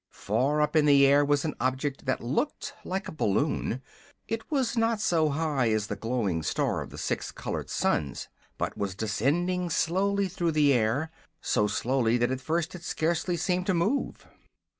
[0.09, 3.83] Far up in the air was an object that looked like a balloon.
[4.27, 8.27] It was not so high as the glowing star of the six colored suns,
[8.57, 13.67] but was descending slowly through the air so slowly that at first it scarcely seemed
[13.67, 14.25] to move.